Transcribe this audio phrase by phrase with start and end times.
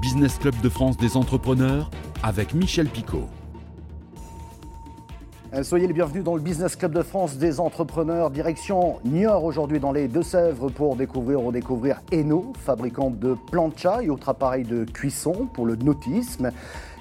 [0.00, 1.90] Business Club de France des entrepreneurs
[2.22, 3.28] avec Michel Picot.
[5.54, 8.30] Euh, soyez les bienvenus dans le Business Club de France des entrepreneurs.
[8.30, 14.08] Direction Niort aujourd'hui dans les Deux-Sèvres pour découvrir ou redécouvrir Eno, fabricante de plancha et
[14.08, 16.52] autres appareils de cuisson pour le nautisme.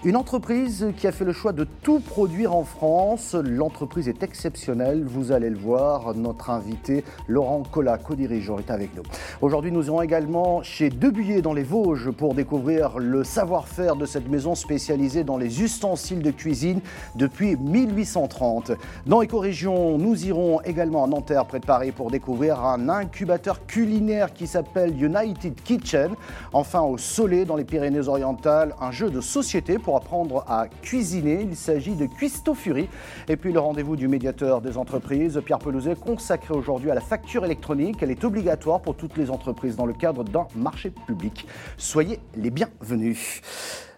[0.04, 3.36] Une entreprise qui a fait le choix de tout produire en France.
[3.36, 6.16] L'entreprise est exceptionnelle, vous allez le voir.
[6.16, 9.04] Notre invité, Laurent Collat, co-dirigeant, est avec nous.
[9.42, 14.28] Aujourd'hui, nous irons également chez Debuyer dans les Vosges pour découvrir le savoir-faire de cette
[14.28, 16.82] maison spécialisée dans les ustensiles de cuisine
[17.16, 18.72] depuis 1830.
[19.06, 24.34] Dans Éco-Région, nous irons également à Nanterre, près de Paris, pour découvrir un incubateur culinaire
[24.34, 26.16] qui s'appelle United Kitchen.
[26.54, 31.42] Enfin, au Soleil, dans les Pyrénées-Orientales, un jeu de société pour apprendre à cuisiner.
[31.42, 32.88] Il s'agit de Cuisto Fury.
[33.28, 37.46] Et puis le rendez-vous du médiateur des entreprises, Pierre Pelouzet, consacré aujourd'hui à la facture
[37.46, 37.98] électronique.
[38.02, 41.48] Elle est obligatoire pour toutes les entreprises dans le cadre d'un marché public.
[41.78, 43.42] Soyez les bienvenus.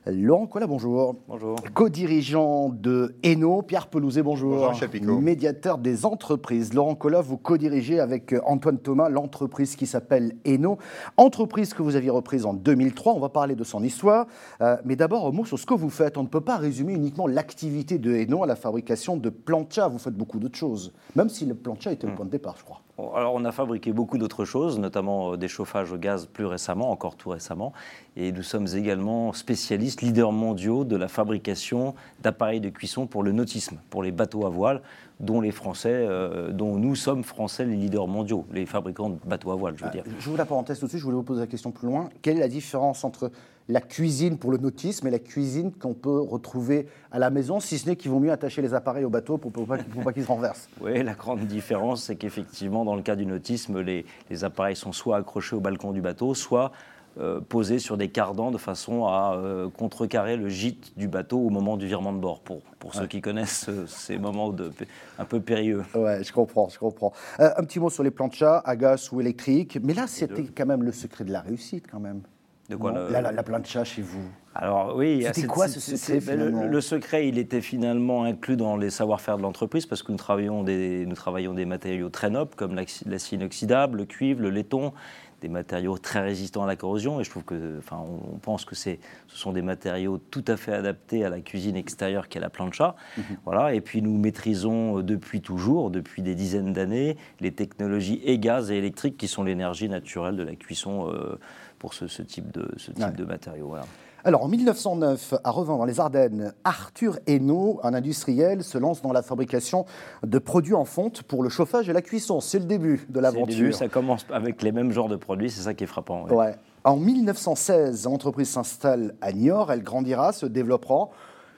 [0.06, 1.16] Laurent Collat, bonjour.
[1.30, 1.56] Bonjour.
[1.74, 4.74] Co-dirigeant de Eno, Pierre Pelouzet, bonjour.
[5.02, 5.22] Bonjour.
[5.22, 6.74] Médiateur des entreprises.
[6.74, 10.78] Laurent Collat, vous co-dirigez avec Antoine Thomas l'entreprise qui s'appelle Eno.
[11.16, 13.14] Entreprise que vous aviez reprise en 2003.
[13.14, 14.28] On va parler de son histoire.
[14.60, 16.18] Euh, mais d'abord, un mot sur ce que vous faites.
[16.18, 19.88] On ne peut pas résumer uniquement l'activité de Eno à la fabrication de plancha.
[19.88, 20.94] Vous faites beaucoup d'autres choses.
[21.16, 22.82] Même si le plancha était le point de départ, je crois.
[23.00, 26.92] Alors, on a fabriqué beaucoup d'autres choses, notamment euh, des chauffages au gaz plus récemment,
[26.92, 27.74] encore tout récemment.
[28.16, 33.32] Et nous sommes également spécialistes, leaders mondiaux de la fabrication d'appareils de cuisson pour le
[33.32, 34.82] nautisme, pour les bateaux à voile,
[35.20, 39.52] dont les Français, euh, dont nous sommes Français les leaders mondiaux, les fabricants de bateaux
[39.52, 40.04] à voile, je veux dire.
[40.20, 42.10] Je vous la parenthèse tout de suite, je voulais vous poser la question plus loin.
[42.22, 43.32] Quelle est la différence entre
[43.70, 47.78] la cuisine pour le nautisme et la cuisine qu'on peut retrouver à la maison, si
[47.78, 50.14] ce n'est qu'ils vont mieux attacher les appareils au bateau pour, pour pas, pour pas
[50.14, 54.06] qu'ils se renversent Oui, la grande différence, c'est qu'effectivement, dans le cas du nautisme, les,
[54.30, 56.72] les appareils sont soit accrochés au balcon du bateau, soit
[57.20, 61.52] euh, posés sur des cardans de façon à euh, contrecarrer le gîte du bateau au
[61.52, 64.72] moment du virement de bord, pour, pour ceux qui connaissent euh, ces moments de,
[65.20, 65.84] un peu périlleux.
[65.94, 67.14] Ouais, je comprends, je comprends.
[67.38, 69.78] Un petit mot sur les planchas, à gaz ou électrique.
[69.84, 72.24] Mais là, c'était quand même le secret de la réussite, quand même.
[72.70, 74.24] De quoi Non le- la, la, la plancha chez vous
[74.56, 78.56] Alors oui, C'était c'est- quoi ce secret, le- finalement le, secret, il était finalement inclus
[78.56, 82.30] dans les savoir-faire de l'entreprise parce que nous travaillons des, nous travaillons des matériaux très
[82.30, 84.94] nobles comme l'acier inoxydable, le cuivre, le laiton,
[85.42, 87.20] des matériaux très résistants à la corrosion.
[87.20, 90.56] Et je trouve que, enfin, on, pense que c'est, ce sont des matériaux tout à
[90.56, 92.96] fait adaptés à la cuisine extérieure qu'est la plancha.
[93.18, 93.24] Mhm.
[93.44, 93.74] Voilà.
[93.74, 98.72] Et puis nous maîtrisons euh, depuis toujours, depuis des dizaines d'années, les technologies et gaz
[98.72, 101.10] et électriques qui sont l'énergie naturelle de la cuisson.
[101.12, 101.38] euh,
[101.84, 103.12] pour ce, ce type de, ce type Ouais.
[103.12, 103.68] de matériaux.
[103.68, 103.84] Voilà.
[104.24, 109.12] Alors, en 1909, à Revin, dans les Ardennes, Arthur Hainaut, un industriel, se lance dans
[109.12, 109.86] la fabrication
[110.26, 112.40] de produits en fonte pour le chauffage et la cuisson.
[112.40, 113.48] C'est le début de l'aventure.
[113.58, 116.24] début, ça commence avec les mêmes genres de produits, c'est ça qui est frappant.
[116.24, 116.34] ouais.
[116.34, 116.56] Ouais.
[116.86, 121.10] En 1916, l'entreprise s'installe à Niort, elle grandira, se développera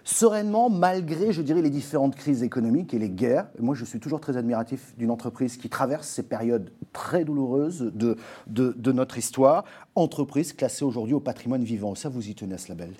[0.05, 3.47] sereinement malgré, je dirais, les différentes crises économiques et les guerres.
[3.59, 8.15] Moi, je suis toujours très admiratif d'une entreprise qui traverse ces périodes très douloureuses de,
[8.47, 9.65] de, de notre histoire.
[9.95, 11.95] Entreprise classée aujourd'hui au patrimoine vivant.
[11.95, 12.91] Ça, vous y tenez à ce label?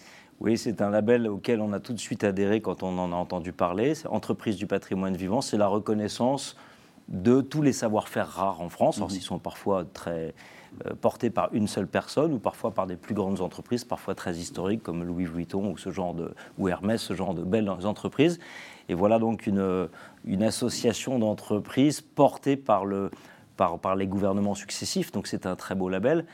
[0.41, 3.15] Oui, c'est un label auquel on a tout de suite adhéré quand on en a
[3.15, 3.95] entendu parler.
[3.95, 6.57] C'est Entreprise du patrimoine vivant, c'est la reconnaissance
[7.07, 8.97] de tous les savoir-faire rares en France.
[8.97, 10.33] Alors, ils sont parfois très
[10.85, 14.35] euh, portés par une seule personne ou parfois par des plus grandes entreprises, parfois très
[14.35, 18.39] historiques comme Louis Vuitton ou, ce genre de, ou Hermès, ce genre de belles entreprises.
[18.89, 19.87] Et voilà donc une,
[20.25, 23.09] une association d'entreprises portée par, le,
[23.57, 25.11] par, par les gouvernements successifs.
[25.11, 26.25] Donc c'est un très beau label.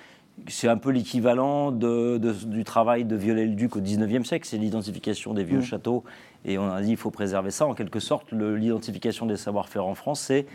[0.48, 5.34] C'est un peu l'équivalent de- de- du travail de Viollet-le-Duc au 19e siècle, c'est l'identification
[5.34, 5.64] des vieux Mmh.
[5.64, 6.04] châteaux.
[6.46, 7.68] Et on a dit il faut préserver ça.
[7.68, 10.46] En quelque sorte, l'identification des savoir-faire en France, c'est euh,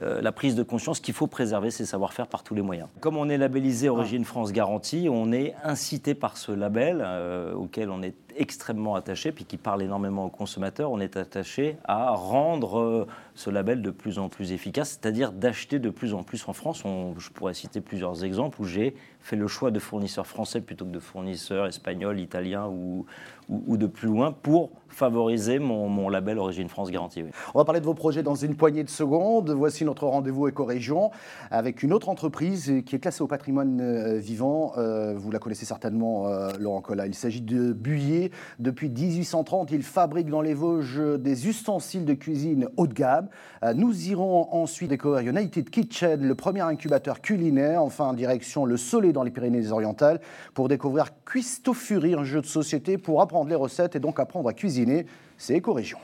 [0.00, 2.88] la prise de conscience qu'il faut préserver ces savoir-faire par tous les moyens.
[3.00, 7.90] Comme on est labellisé Origine France Garantie, on est incité par ce label euh, auquel
[7.90, 12.80] on est extrêmement attaché, puis qui parle énormément aux consommateurs, on est attaché à rendre
[12.80, 16.52] euh, ce label de plus en plus efficace, c'est-à-dire d'acheter de plus en plus en
[16.52, 16.82] France.
[17.18, 20.90] Je pourrais citer plusieurs exemples où j'ai fait le choix de fournisseurs français plutôt que
[20.90, 23.06] de fournisseurs espagnols, italiens ou,
[23.48, 27.22] de plus loin pour favoriser mon, label Origine France Garantie.
[27.54, 29.50] On va parler de vos projets dans une poignée de secondes.
[29.50, 31.10] Voici notre rendez-vous éco-région
[31.50, 34.72] avec une autre entreprise qui est classée au patrimoine euh, vivant.
[34.76, 36.26] Euh, vous la connaissez certainement,
[36.58, 37.06] Laurent Collat.
[37.06, 38.31] Il s'agit de Buyer.
[38.58, 43.28] Depuis 1830, il fabrique dans les Vosges des ustensiles de cuisine haut de gamme.
[43.62, 47.82] Euh, nous irons ensuite découvrir United Kitchen, le premier incubateur culinaire.
[47.82, 50.20] Enfin, en direction le Soleil dans les Pyrénées-Orientales
[50.54, 54.48] pour découvrir Cuisto Fury, un jeu de société pour apprendre les recettes et donc apprendre
[54.48, 55.06] à cuisiner.
[55.36, 55.98] C'est éco-région.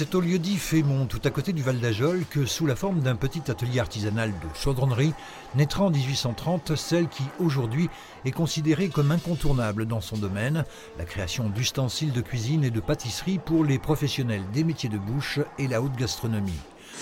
[0.00, 3.16] C'est au lieu-dit Fémont, tout à côté du Val d'Ajol, que sous la forme d'un
[3.16, 5.12] petit atelier artisanal de chaudronnerie,
[5.54, 7.90] naîtra en 1830 celle qui, aujourd'hui,
[8.24, 10.64] est considérée comme incontournable dans son domaine,
[10.96, 15.38] la création d'ustensiles de cuisine et de pâtisserie pour les professionnels des métiers de bouche
[15.58, 16.58] et la haute gastronomie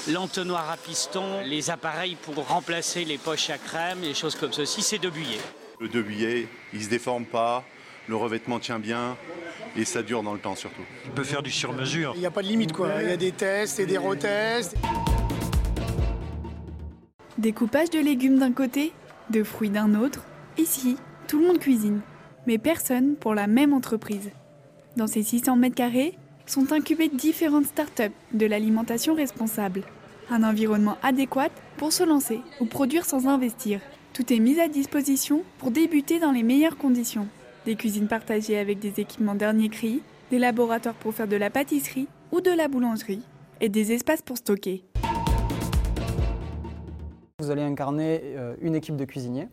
[0.09, 4.83] l'entonnoir à piston, les appareils pour remplacer les poches à crème, les choses comme ceci,
[4.83, 5.39] c'est de buyer.
[5.79, 7.65] Le de buyer, il se déforme pas,
[8.09, 9.17] le revêtement tient bien
[9.77, 10.83] et ça dure dans le temps surtout.
[11.05, 12.13] Il peut faire du sur-mesure.
[12.15, 14.77] Il n'y a pas de limite quoi, il y a des tests et des retests.
[17.39, 18.93] Découpage de légumes d'un côté,
[19.31, 20.25] de fruits d'un autre.
[20.57, 20.97] Ici,
[21.29, 22.01] tout le monde cuisine,
[22.47, 24.31] mais personne pour la même entreprise.
[24.97, 29.83] Dans ces 600 mètres carrés, sont incubées différentes startups de l'alimentation responsable.
[30.31, 33.81] Un environnement adéquat pour se lancer ou produire sans investir.
[34.13, 37.29] Tout est mis à disposition pour débuter dans les meilleures conditions.
[37.69, 40.01] Des cuisines partagées avec des équipements dernier cri,
[40.31, 43.21] des laboratoires pour faire de la pâtisserie ou de la boulangerie,
[43.61, 44.85] et des espaces pour stocker.
[47.39, 49.49] Vous allez incarner euh, une équipe de cuisiniers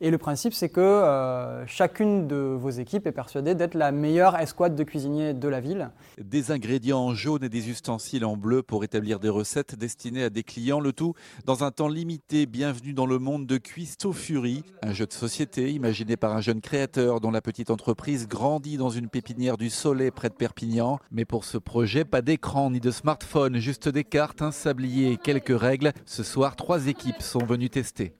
[0.00, 4.36] et le principe, c'est que euh, chacune de vos équipes est persuadée d'être la meilleure
[4.36, 5.90] escouade de cuisiniers de la ville.
[6.18, 10.30] Des ingrédients en jaune et des ustensiles en bleu pour établir des recettes destinées à
[10.30, 11.12] des clients, le tout
[11.44, 12.46] dans un temps limité.
[12.46, 16.62] Bienvenue dans le monde de Cuisto Fury, un jeu de société imaginé par un jeune
[16.62, 20.98] créateur dont la petite entreprise grandit dans une pépinière du Soleil près de Perpignan.
[21.10, 25.16] Mais pour ce projet, pas d'écran ni de smartphone, juste des cartes, un sablier et
[25.18, 25.92] quelques règles.
[26.06, 28.14] Ce soir, trois équipes sont venues tester.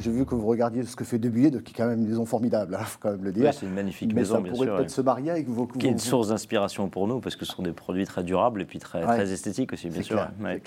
[0.00, 2.24] J'ai vu que vous regardiez ce que fait Debuyer, qui est quand même une maison
[2.24, 3.52] formidable, il hein, faut quand même le dire.
[3.52, 4.58] c'est une magnifique maison, bien sûr.
[4.58, 7.36] Ça pourrait peut-être se marier avec vos Qui est une source d'inspiration pour nous, parce
[7.36, 10.28] que ce sont des produits très durables et puis très, très esthétiques aussi, bien sûr.
[10.40, 10.60] Clair,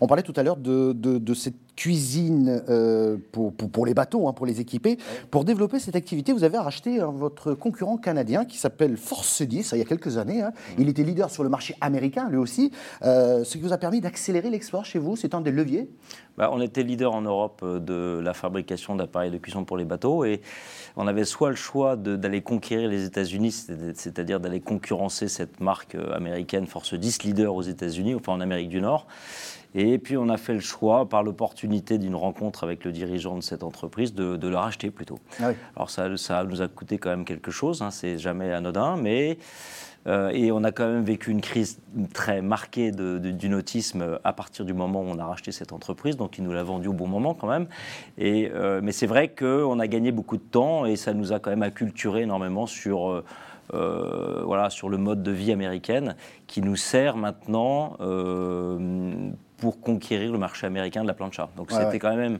[0.00, 4.32] On parlait tout à l'heure de, de, cette cuisine euh, pour, pour, les bateaux, hein,
[4.32, 4.98] pour les équiper.
[5.30, 9.72] Pour développer cette activité, vous avez racheté hein, votre concurrent canadien qui s'appelle Force 10,
[9.72, 10.42] il y a quelques années.
[10.42, 10.52] Hein.
[10.78, 12.72] Il était leader sur le marché américain, lui aussi,
[13.02, 15.16] euh, ce qui vous a permis d'accélérer l'export chez vous.
[15.16, 15.88] C'est un des leviers?
[16.36, 19.84] Bah, On était leader en Europe euh, de la fabrication d'appareils de cuisson pour les
[19.84, 20.40] bateaux et
[20.96, 23.52] on avait soit le choix d'aller conquérir les États-Unis,
[23.94, 28.80] c'est-à-dire d'aller concurrencer cette marque américaine Force 10, leader aux États-Unis, enfin en Amérique du
[28.80, 29.06] Nord.
[29.74, 33.42] Et puis on a fait le choix, par l'opportunité d'une rencontre avec le dirigeant de
[33.42, 35.18] cette entreprise, de, de le racheter plutôt.
[35.40, 38.96] Ah Alors ça, ça, nous a coûté quand même quelque chose, hein, c'est jamais anodin,
[38.96, 39.38] mais...
[40.08, 41.78] Euh, et on a quand même vécu une crise
[42.12, 46.16] très marquée de, du nautisme à partir du moment où on a racheté cette entreprise,
[46.16, 47.68] donc il nous l'a vendu au bon moment quand même.
[48.18, 51.38] Et, euh, mais c'est vrai qu'on a gagné beaucoup de temps et ça nous a
[51.38, 53.10] quand même acculturé énormément sur...
[53.10, 53.24] Euh,
[53.74, 56.16] euh voilà, sur le mode de vie américaine
[56.46, 61.48] qui nous sert maintenant euh, pour conquérir le marché américain de la plancha.
[61.56, 62.38] Donc c'était quand même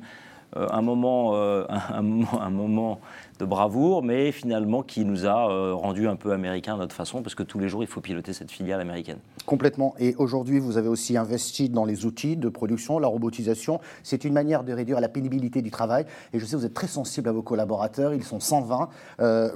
[0.55, 2.05] un, moment, euh, un,
[2.38, 3.00] un, moment
[3.43, 7.23] de bravoure, mais finalement qui nous a euh, rendu un peu américains à notre façon,
[7.23, 9.19] parce que tous les jours, il faut piloter cette filiale américaine.
[9.47, 9.94] Complètement.
[9.99, 13.81] Et aujourd'hui, vous avez aussi investi dans les outils de production, la robotisation.
[14.05, 16.06] C'est une manière de réduire la pénibilité du travail.
[16.33, 18.89] Et je sais, vous êtes très sensible à vos collaborateurs, ils sont 120.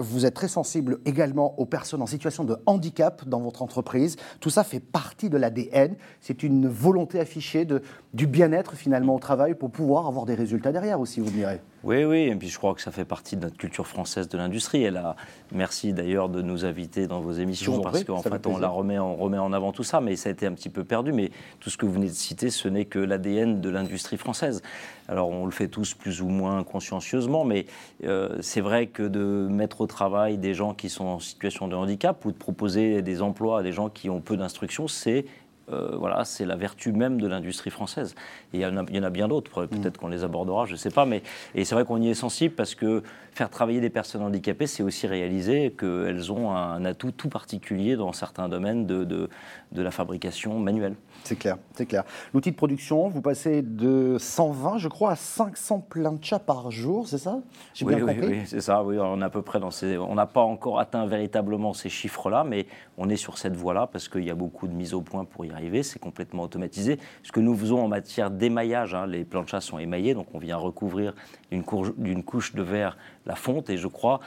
[0.01, 4.17] vous êtes très sensible également aux personnes en situation de handicap dans votre entreprise.
[4.41, 5.95] Tout ça fait partie de l'ADN.
[6.21, 7.67] C'est une volonté affichée
[8.15, 11.61] du bien-être finalement au travail pour pouvoir avoir des résultats derrière aussi, vous direz.
[11.87, 14.37] Oui, oui, et puis je crois que ça fait partie de notre culture française de
[14.37, 14.83] l'industrie.
[14.83, 15.15] Elle a,
[15.53, 19.15] merci d'ailleurs de nous inviter dans vos émissions parce qu'en fait on la remet, on
[19.15, 21.13] remet en avant tout ça, mais ça a été un petit peu perdu.
[21.13, 24.63] Mais tout ce que vous venez de citer, ce n'est que l'ADN de l'industrie française.
[25.07, 27.67] Alors on le fait tous plus ou moins consciencieusement, mais
[28.03, 31.77] euh, c'est vrai que de mettre au travail des gens qui sont en situation de
[31.77, 35.25] handicap ou de proposer des emplois à des gens qui ont peu d'instruction, c'est
[35.73, 38.15] euh, voilà, c'est la vertu même de l'industrie française.
[38.53, 39.69] Et il y, en a, bien d'autres, mm.
[39.69, 41.23] peut-être qu'on les abordera, je ne sais pas, mais
[41.55, 44.83] et c'est vrai qu'on y est sensible parce que faire travailler des personnes handicapées, c'est
[44.83, 49.29] aussi réaliser qu'elles ont un atout tout particulier dans certains domaines de, de,
[49.73, 50.95] de la fabrication manuelle.
[51.25, 52.05] C'est clair, c'est clair.
[52.33, 57.19] L'outil de production, vous passez de 120, je crois, à 500 planchas par jour, c'est
[57.19, 57.41] ça?
[57.83, 58.83] Oui, oui, oui, c'est ça.
[58.85, 59.99] Oui, on est à peu près dans ces.
[59.99, 64.09] On n'a pas encore atteint véritablement ces chiffres-là, mais on est sur cette voie-là parce
[64.09, 65.51] qu'il y a beaucoup de mise au point pour y
[65.83, 66.99] C'est complètement automatisé.
[67.23, 70.57] Ce que nous faisons en matière d'émaillage, hein, les planchas sont émaillés, donc on vient
[70.57, 71.15] recouvrir
[71.51, 72.97] d'une couche de verre
[73.27, 74.21] la fonte, et je crois.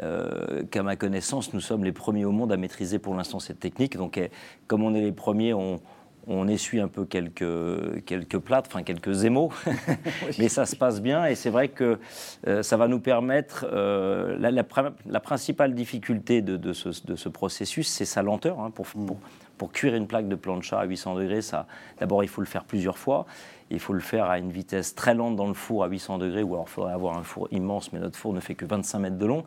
[0.00, 3.58] Euh, qu'à ma connaissance, nous sommes les premiers au monde à maîtriser pour l'instant cette
[3.58, 3.96] technique.
[3.96, 4.30] Donc, eh,
[4.68, 5.80] comme on est les premiers, on,
[6.26, 9.52] on essuie un peu quelques, quelques plates, enfin quelques émaux,
[10.38, 11.98] mais ça se passe bien et c'est vrai que
[12.46, 13.66] euh, ça va nous permettre.
[13.70, 18.60] Euh, la, principale difficulté de, ce, processus, c'est sa lenteur.
[18.60, 19.18] Hein, pour, pour
[19.68, 21.66] cuire une plaque de plancha à 800 degrés, ça,
[21.98, 23.26] d'abord il faut le faire plusieurs fois.
[23.72, 26.42] Il faut le faire à une vitesse très lente dans le four à 800 degrés,
[26.42, 28.98] ou alors il faudrait avoir un four immense, mais notre four ne fait que 25
[28.98, 29.44] mètres de long.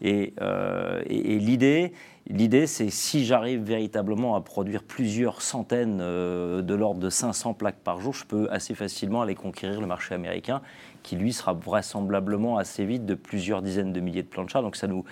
[0.00, 1.92] Et, euh, et, l'idée,
[2.28, 7.80] l'idée, c'est si j'arrive véritablement à produire plusieurs centaines euh, de l'ordre de 500 plaques
[7.82, 10.62] par jour, je peux assez facilement aller conquérir le marché américain,
[11.02, 14.62] qui lui sera vraisemblablement assez vite de plusieurs dizaines de milliers de planchas.
[14.62, 15.04] Donc ça nous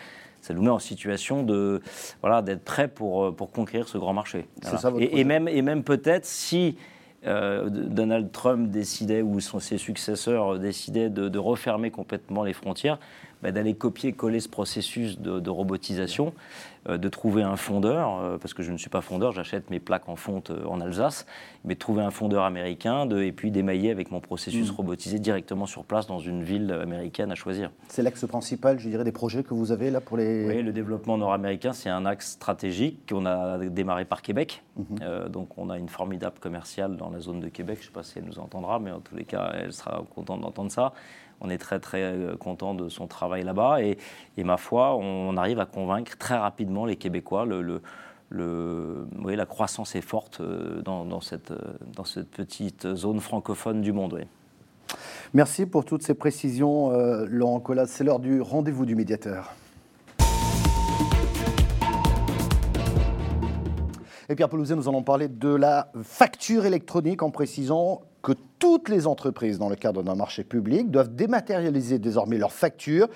[0.42, 1.80] ça nous met en situation de
[2.20, 4.46] voilà d'être prêt pour, euh, pour conquérir ce grand marché.
[4.98, 6.76] et, et, même et même peut-être si
[7.24, 12.98] euh, Donald Trump décidait, ou ses successeurs décidaient de, refermer complètement les frontières,
[13.42, 16.32] bah, d'aller copier-coller ce processus de, robotisation,
[16.88, 19.80] euh, de trouver un fondeur, euh, parce que je ne suis pas fondeur, j'achète mes
[19.80, 21.26] plaques en fonte en Alsace,
[21.64, 24.74] mais de trouver un fondeur américain et puis d'émailler avec mon processus mm.
[24.76, 27.70] robotisé directement sur place dans une ville américaine à choisir.
[27.88, 30.46] C'est l'axe principal, je dirais, des projets que vous avez là pour les...
[30.46, 34.62] Oui, le développement nord-américain, c'est un axe stratégique qu'on a démarré par Québec.
[34.78, 35.28] Mm-hmm.
[35.28, 38.02] donc on a une formidable commerciale dans la zone de Québec, je ne sais pas
[38.02, 40.94] si elle nous entendra, mais en tous les cas, elle sera contente d'entendre ça
[41.42, 43.98] on est très très euh, content de son travail là-bas et,
[44.38, 47.46] ma foi, on arrive à convaincre très rapidement les Québécois.
[48.30, 51.58] La croissance est forte euh, dans, cette, euh,
[51.94, 54.24] dans cette petite zone francophone du monde.
[55.34, 56.90] Merci pour toutes ces précisions,
[57.26, 57.86] Laurent Collas.
[57.86, 59.54] C'est l'heure du rendez-vous du médiateur.
[64.28, 69.06] Et Pierre Pelouzet, nous allons parler de la facture électronique en précisant que toutes les
[69.06, 73.08] entreprises, dans le cadre d'un marché public, doivent dématérialiser désormais leurs factures.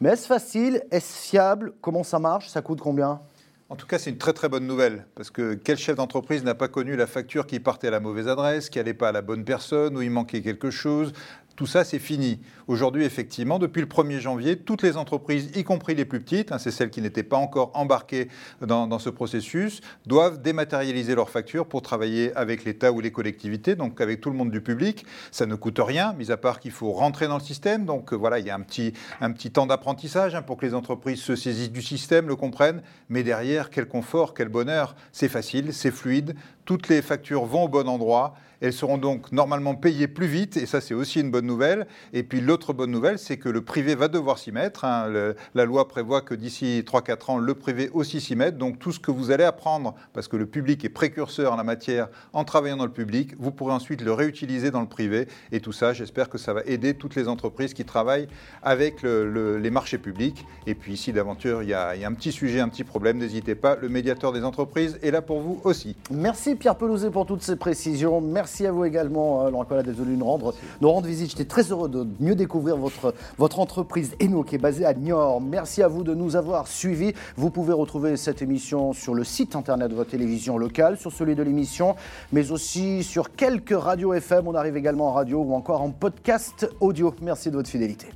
[0.00, 0.82] Mais est-ce facile?
[0.90, 1.72] Est-ce fiable?
[1.80, 2.48] Comment ça marche?
[2.48, 3.20] Ça coûte combien?
[3.68, 6.54] En tout cas, c'est une très très bonne nouvelle, parce que quel chef d'entreprise n'a
[6.54, 9.22] pas connu la facture qui partait à la mauvaise adresse, qui n'allait pas à la
[9.22, 11.14] bonne personne, où il manquait quelque chose,
[11.56, 12.40] tout ça, c'est fini.
[12.66, 16.58] Aujourd'hui, effectivement, depuis le 1er janvier, toutes les entreprises, y compris les plus petites, hein,
[16.58, 18.28] c'est celles qui n'étaient pas encore embarquées
[18.60, 24.00] dans, ce processus, doivent dématérialiser leurs factures pour travailler avec l'État ou les collectivités, donc
[24.00, 25.04] avec tout le monde du public.
[25.30, 27.84] Ça ne coûte rien, mis à part qu'il faut rentrer dans le système.
[27.84, 30.64] Donc euh, voilà, il y a un petit, un petit temps d'apprentissage hein, pour que
[30.64, 32.82] les entreprises se saisissent du système, le comprennent.
[33.08, 34.94] Mais derrière, quel confort, quel bonheur.
[35.12, 36.34] C'est facile, c'est fluide.
[36.64, 40.66] Toutes les factures vont au bon endroit elles seront donc normalement payées plus vite, et
[40.66, 41.86] ça c'est aussi une bonne nouvelle.
[42.12, 44.84] Et puis l'autre bonne nouvelle, c'est que le privé va devoir s'y mettre.
[44.84, 45.34] Hein.
[45.54, 48.56] la loi prévoit que d'ici 3-4 ans, le privé aussi s'y mette.
[48.56, 51.64] Donc tout ce que vous allez apprendre, parce que le public est précurseur en la
[51.64, 55.26] matière en travaillant dans le public, vous pourrez ensuite le réutiliser dans le privé.
[55.50, 58.28] Et tout ça, j'espère que ça va aider toutes les entreprises qui travaillent
[58.62, 60.46] avec les marchés publics.
[60.68, 63.18] Et puis ici, d'aventure, il, y, a un petit sujet, un petit problème.
[63.18, 65.96] N'hésitez pas, le médiateur des entreprises est là pour vous aussi.
[66.12, 68.20] Merci Pierre Pelouzet pour toutes ces précisions.
[68.20, 71.30] Merci Merci à vous également, euh, Laurent Collat, d'être venu nous rendre, nous rendre visite.
[71.30, 75.40] J'étais très heureux de mieux découvrir votre, votre entreprise Eno, qui est basée à Niort.
[75.40, 77.14] Merci à vous de nous avoir suivis.
[77.34, 81.34] Vous pouvez retrouver cette émission sur le site internet de votre télévision locale, sur celui
[81.34, 81.96] de l'émission,
[82.30, 84.46] mais aussi sur quelques radios FM.
[84.46, 87.14] On arrive également en radio ou encore en podcast audio.
[87.22, 88.08] Merci de votre fidélité.